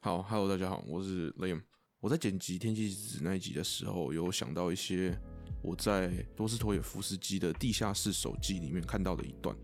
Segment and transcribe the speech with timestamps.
[0.00, 1.60] 好，Hello，大家好，我是 Liam。
[1.98, 5.12] 我在剪辑《天气之子》那一集的时候，有想到一些
[5.60, 9.56] 我在多斯托耶夫斯基的《地下室手记》里面看到的一段。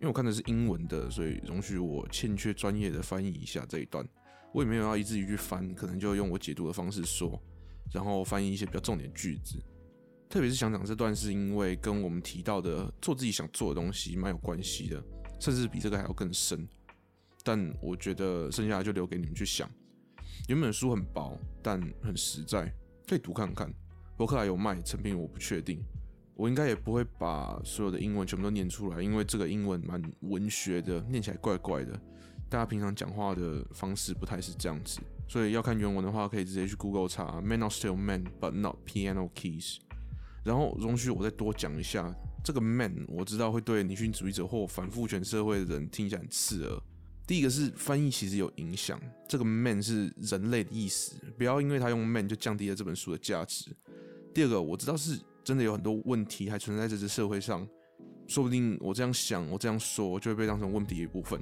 [0.00, 4.08] 为我看的是英文的，所以容许我欠缺专业的翻译一下这一段。
[4.54, 7.38] 我也没有要一字一句翻，可能就用我解读的方式说，
[7.92, 9.62] 然后翻译一些比较重点句子。
[10.30, 15.04] 特别是想讲这段，是因为跟我们提到的做自己想做的东西蛮有关系的，
[15.38, 16.66] 甚至比这个还要更深。
[17.42, 19.68] 但我觉得剩下的就留给你们去想。
[20.48, 22.72] 原本书很薄，但很实在，
[23.06, 23.72] 可以读看看。
[24.16, 25.82] 博客来有卖，成品我不确定。
[26.34, 31.92] 我应该也不会把所有的英文全部都念出来，因为这个英文蛮文学的，念起来怪怪的。
[32.48, 39.78] 大家平常讲话的方式不太是这样子，所以要看原文的话，可以直接去 Google 查 “Men are still man but not piano keys”。
[40.42, 46.82] 然后容许我再多讲一下，这个 "man" 我知道会对女性主义者或反父权社会的人听起来很刺耳。
[47.30, 53.70] 第一个是翻译其实有影响，这个 man 是人类的意思，不要因为他用 man 就降低了这本书的价值。
[54.34, 57.64] 第二个我知道是真的有很多问题还存在在这社会上，
[58.26, 61.40] 说不定我这样想，我这样说就会被当成问题的一部分。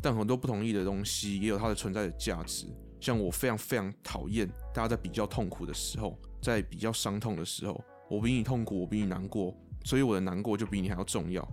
[0.00, 2.66] 但很多不同意的东西也有它的存在的价值，
[3.00, 9.52] 像我非常非常讨厌大家在比较痛苦的时候，在比较伤痛的时候，我比你痛苦，我比你难过，
[9.84, 11.44] 所以我的难过就比你还要重要，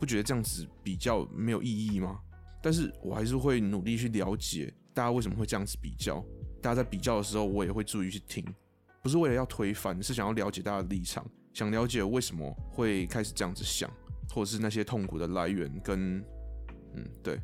[0.00, 2.18] 不觉得这样子比较没有意义吗？
[2.62, 6.24] 但是我还是会努力去了解大家为什么会这样子比较。
[6.62, 8.44] 大家在比较的时候，我也会注意去听，
[9.02, 13.90] 不是为了要推翻，是想要了解大家的立场，想了解为什么会开始这样子想，
[14.30, 16.24] 或者是那些痛苦的来源跟……
[16.94, 17.40] 嗯，对，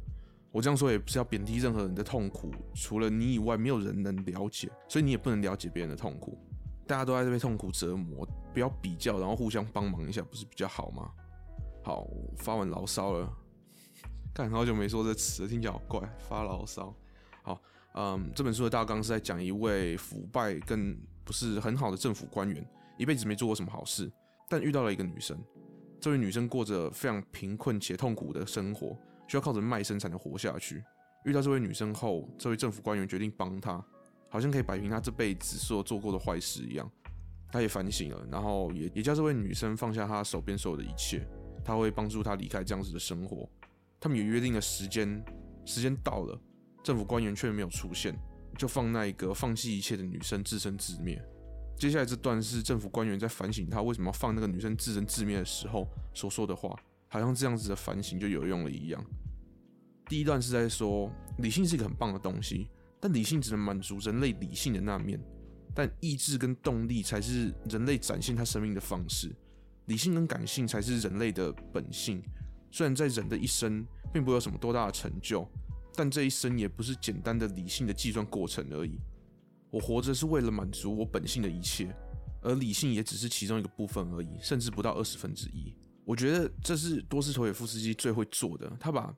[0.52, 6.38] 我这样说也不是要贬低任何人的痛苦，除了你以外，没有人能了解，所以你也不能了解别人的痛苦。
[6.86, 8.24] 大家都在这被痛苦折磨，
[8.54, 11.10] 不要比较，然后互相帮忙一下，不是比较好吗？
[11.82, 13.28] 好，发完牢骚了。
[14.34, 16.00] 看，好久没说这词，听起来好怪。
[16.28, 16.94] 发牢骚。
[17.42, 17.60] 好，
[17.94, 22.64] 嗯，这本书的大纲是在讲一位腐败跟不是很好的政府官员，
[22.96, 24.10] 一辈子没做过什么好事，
[24.48, 25.36] 但遇到了一个女生。
[26.00, 30.84] 这位女生过着非常贫困且痛苦的生活，需要靠着卖身才能活下去。
[31.24, 33.84] 遇到这位女生后，这位政府官员决定帮她，
[34.28, 36.88] 好像可以摆平她这辈子所做过的坏事一样。
[37.50, 41.26] 他也反省了，然后也也叫这位女生放下她手边所有的一切，
[41.64, 43.48] 他会帮助她离开这样子的生活。
[44.00, 45.24] 他们有约定的时间，
[45.64, 46.40] 时间到了，
[46.84, 48.16] 政府官员却没有出现，
[48.56, 51.20] 就放那一个放弃一切的女生自生自灭。
[51.76, 56.76] 接下来这段是政府官员在反省他为什么要放那个女生自生自灭的时候所说的话，
[57.08, 59.04] 好像这样子的反省就有用了一样。
[60.08, 65.20] 第一段是在说，理性是一个很棒的东西，但理性只能满足人类理性的那面，
[65.74, 69.30] 但意志跟动力才是人类展现他生命的方式，
[69.86, 72.22] 理性跟感性才是人类的本性。
[72.78, 75.44] 虽然在人的一生并不有什么多大的成就，
[75.96, 79.00] 但这一生也不是简单的理性的计算过程而已。
[79.68, 81.92] 我活着是为了满足我本性的一切，
[82.40, 85.74] 而理性也只是其中一个部分而已，甚至不到二十分之一。
[86.04, 89.12] 我觉得这是多斯托耶夫斯基最会做的，他把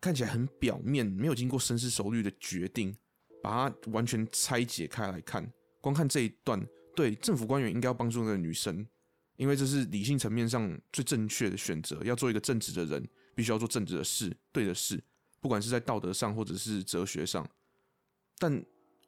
[0.00, 2.96] 看起来很表面、没有经过深思熟虑的决定，
[3.42, 5.52] 把它完全拆解开来看。
[5.80, 6.64] 光看这一段，
[6.94, 8.86] 对政府官员应该要帮助那个女生。
[9.40, 11.98] 因为这是理性层面上最正确的选择。
[12.04, 13.02] 要做一个正直的人，
[13.34, 15.02] 必须要做正直的事，对的事，
[15.40, 17.48] 不管是在道德上或者是哲学上。
[18.38, 18.62] 但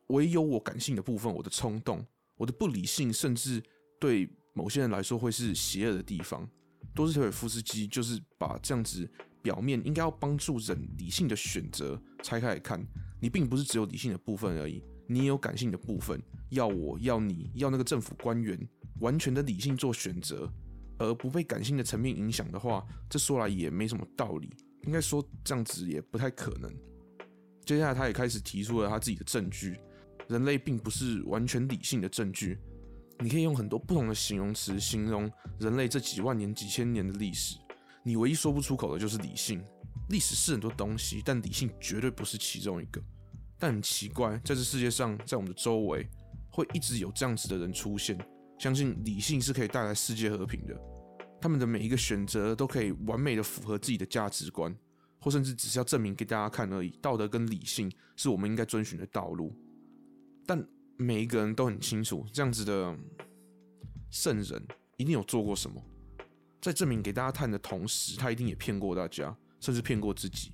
[0.06, 2.03] 唯有我感性的部分，我的冲动，
[2.37, 3.62] 我的不理性，甚至
[4.00, 6.49] 对某些人来说会是邪恶的地方。
[6.94, 9.06] 多斯托耶夫斯基就是把这样子
[9.43, 12.82] 表面应该要帮助人理性的选择拆开来看，
[13.20, 16.19] 你并不是只有理性的部分而已，你也有感性的部分。
[16.49, 18.59] 要我要你要那个政府官员。
[19.02, 20.50] 完全的理性做选择，
[20.96, 24.48] 而不被感性的层面影响的话，这说来也没什么道理。
[24.84, 26.72] 应该说这样子也不太可能。
[27.64, 29.78] 接下来，他也开始提出了他自己的证据：
[30.28, 32.58] 人类并不是完全理性的证据。
[33.18, 35.30] 你可以用很多不同的形容词形容
[35.60, 37.56] 人类这几万年、几千年的历史，
[38.02, 39.62] 你唯一说不出口的就是理性。
[40.08, 43.00] 历史是很多东西，但理性绝对不是其中一个。
[43.58, 46.08] 但很奇怪，在这世界上，在我们的周围，
[46.50, 48.19] 会一直有这样子的人出现。
[48.62, 50.81] 相信理性是可以带来世界和平的，
[51.41, 54.73] 他们的每一个选择都可以完美的符合自己的价值观，
[55.20, 56.91] 或甚至只是要证明给大家看而已。
[57.03, 59.53] 道德跟理性是我们应该遵循的道路，
[60.47, 60.64] 但
[60.97, 62.97] 每一个人都很清楚，这样子的
[64.12, 64.64] 圣人
[64.97, 65.85] 一定有做过什么，
[66.61, 70.53] 在证明给大家看的同时，他一定也骗过大家，甚至骗过自己。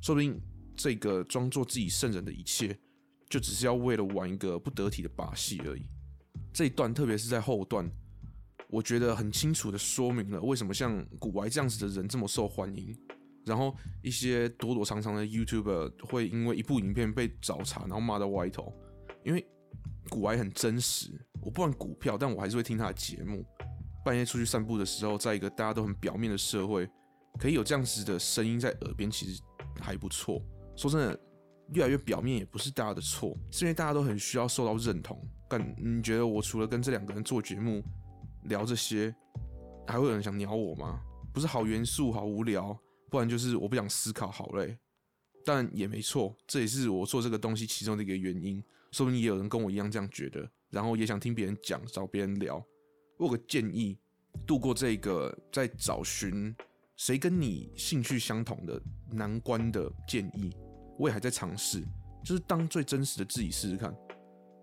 [0.00, 0.40] 说不定
[0.74, 2.74] 这个装作自己圣人的一切，
[3.28, 5.86] 就只是要为了玩一个不得体的把戏而已。
[6.52, 7.90] 这一段，特别是在后段，
[8.68, 12.96] 我觉得很清楚的说明了为什么像古埃这样子的人这么受欢迎。
[13.44, 18.72] 然后一些躲躲藏藏的 YouTuber 会因为一部影片被找茬，然后骂到歪头。
[19.24, 19.44] 因为
[20.08, 21.10] 股癌很真实，
[21.40, 23.44] 我不玩股票，但我还是会听他的节目。
[24.04, 26.88] 半夜出去散步的时候，在一个大家都很表面的社会，
[27.38, 29.42] 可以有这样子的声音在耳边，其实
[29.80, 30.40] 还不错。
[30.76, 31.20] 说真的，
[31.74, 35.20] 越来越表面也不是大家的错，是因为大家都很需要受到认同。
[35.52, 37.84] 但你觉得我除了跟这两个人做节目
[38.44, 39.14] 聊这些，
[39.86, 40.98] 还会有人想鸟我吗？
[41.30, 42.74] 不是好元素、好无聊，
[43.10, 44.74] 不然就是我不想思考、好累。
[45.44, 48.64] 但也没错，这也是我做这个东西其中的一个原因。
[48.92, 52.56] 说不定也有人跟我一样这样觉得，然后也想听别人讲，找别人聊。
[53.18, 53.98] 我有个建议，
[54.46, 56.56] 度过这个在找寻
[56.96, 60.50] 谁跟你兴趣相同的难关的建议，
[60.98, 61.82] 我也还在尝试，
[62.24, 63.94] 就是当最真实的自己试试看。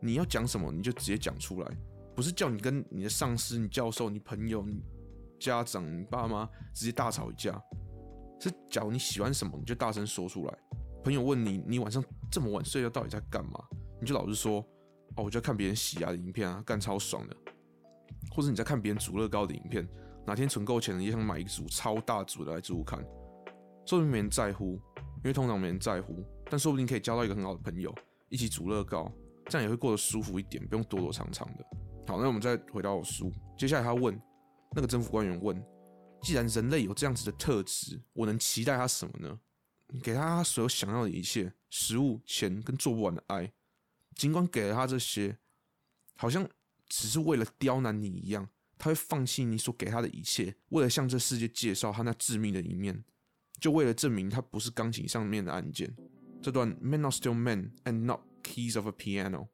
[0.02, 1.78] 你要讲什么，你就直接讲出来，
[2.16, 4.84] 不是叫你跟你的上司、你教授、你朋友、你
[5.40, 7.62] 家长、你爸妈直接大吵一架。
[8.40, 10.58] 是，假如你喜欢什么，你就大声说出来。
[11.04, 13.60] 朋友问你，你晚上这么晚睡觉到底在干嘛？
[14.00, 14.60] 你就老实说，
[15.16, 17.36] 哦，我就在看别人洗牙的影片啊，干超爽的。
[18.32, 19.88] 或者你在看别人组乐高的影片，
[20.26, 23.00] 哪天存够钱了也想买一组超大组的来组看，
[23.86, 24.80] 说不定没人在乎，
[25.18, 27.94] 因为通常没人在乎，但说不定可以交到一个很好的朋友，
[28.30, 29.12] 一起组乐高，
[29.50, 31.66] 这样也会过得舒服一点，不用躲躲藏藏的。
[32.08, 34.20] 好，那我们再回到书，接下来他问
[34.76, 35.62] 那个政府官员问，
[36.22, 39.40] 既然人类有这样子的特质，我能期待他什么呢？
[40.04, 43.52] 给他他所有想要的一切，食物、钱跟做不完的爱。
[44.16, 45.38] 尽管给了他这些，
[46.16, 46.48] 好像
[46.88, 48.48] 只是为了刁难你一样，
[48.78, 53.04] 他会放弃你所给他的一切，为了向这世界介绍他那致命的一面，
[53.60, 55.96] 就为了证明他不是钢琴上面的按键。
[56.42, 59.48] 这段 Men are still man, and not keys of a piano。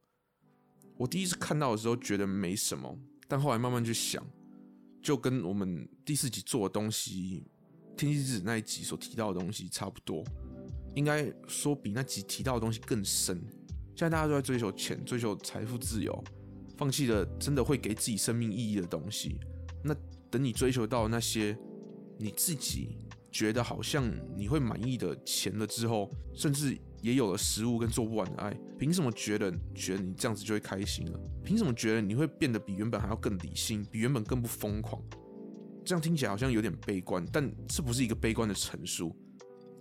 [0.97, 2.97] 我第一次看到的时候觉得没什么，
[3.27, 4.25] 但后来慢慢去想，
[5.01, 7.43] 就跟我们第四集做的东西，
[7.97, 10.23] 天气之子那一集所提到的东西差不多，
[10.95, 13.41] 应该说比那集提到的东西更深。
[13.97, 16.23] 现在大家都在追求钱，追求财富自由，
[16.77, 19.37] 放弃了真的会给自己生命意义的东西。
[19.83, 19.93] 那
[20.29, 21.57] 等你追求到那些
[22.17, 22.97] 你自己
[23.31, 31.19] 觉得好像你会满意的钱了之后，甚至也有了食物跟做不完的爱，凭什么觉得觉得你这样子就会开心了？
[31.43, 34.99] 凭什么觉得你会变得比原本还要更理性，比原本更不疯狂？
[35.85, 39.15] 这样听起来好像有点悲观，但这不是一个悲观的陈述，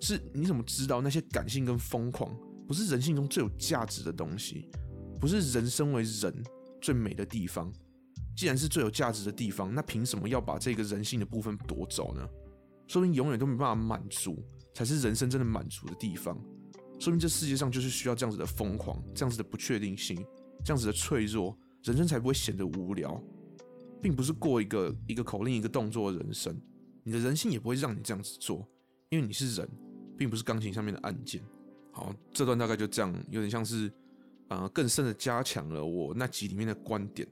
[0.00, 2.30] 是你怎么知道那些感性跟疯狂？
[2.68, 4.68] 不是人性中最有价值的东西，
[5.18, 6.44] 不是人身为人
[6.82, 7.72] 最美的地方。
[8.36, 12.28] 既然是最有价值的地方，那凭什么要把这个人性的部分夺走呢？
[12.86, 14.44] 说明永远都没办法满足，
[14.74, 16.38] 才是人生真的满足的地方。
[16.98, 20.16] 说明这世界上就是需要这样子的疯狂，这样子的不确定性，
[20.64, 23.22] 这样子的脆弱，人生才不会显得无聊。
[24.02, 26.54] 并不是过一个一个口令一个动作的人生，
[27.02, 28.68] 你的人性也不会让你这样子做，
[29.08, 29.66] 因为你是人，
[30.14, 31.42] 并不是钢琴上面的按键。
[31.90, 33.90] 好，这段大概就这样，有点像是，
[34.48, 37.26] 呃，更深的加强了我那集里面的观点。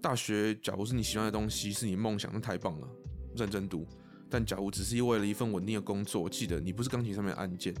[0.00, 2.88] 大学，假如是你喜欢的东西，是你梦想，那太棒了，
[3.36, 3.86] 认真读。
[4.30, 7.74] 但假如只是为了一份稳定的工作，记得你不是钢琴上面的按键，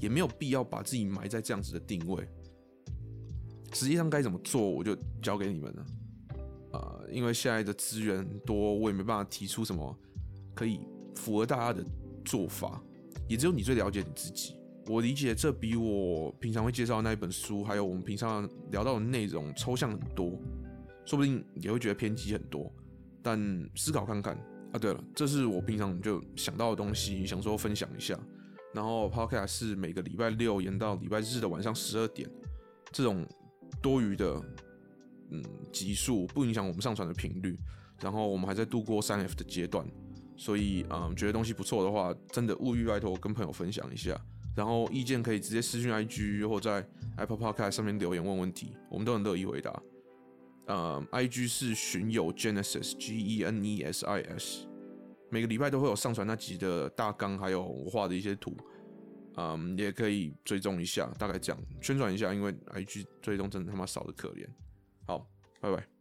[0.00, 2.26] 也没有必要把自己埋在这样子的定位。
[3.72, 5.86] 实际上该怎么做，我就交给你们了。
[6.72, 9.96] 啊、因为现在的资源多，我也没办法提出什么
[10.54, 10.80] 可以
[11.14, 11.84] 符合大家的
[12.24, 12.82] 做法，
[13.28, 14.56] 也只有你最了解你自己。
[14.86, 20.38] 我理解这比我平常会介绍那一本书，还有我们平常聊到的内容抽象很多，
[21.04, 22.72] 说不定也会觉得偏激很多。
[23.22, 23.38] 但
[23.76, 24.34] 思考看看
[24.72, 28.18] 啊，对了，这是我平常就想到的东西，想说分享一下。
[28.72, 32.28] 然后 Podcast 是每个礼拜六延到礼拜日的晚上十二点，
[32.92, 33.26] 这种
[33.82, 34.40] 多余的
[35.30, 37.58] 嗯集数不影响我们上传的频率。
[38.00, 39.86] 然后我们还在度过三 F 的阶段，
[40.34, 44.18] 所以嗯，觉得东西不错的话，真的务必拜托跟朋友分享一下。
[44.56, 46.86] 然后意见可以直接私讯 IG 或在
[47.18, 49.82] Apple Podcast 上面留言问问题，我们都很乐意回答。
[50.66, 54.66] 呃，IG 是寻友 Genesis G E N E S I S，
[55.30, 58.54] 每个礼拜都会有上传那集的大纲，还有我画的一些图，
[59.36, 64.46] 嗯，也可以追踪一下，大概这样宣传一下，因为 IG 追踪真的他妈少的可怜。
[65.06, 65.26] 好，
[65.60, 65.99] 拜拜。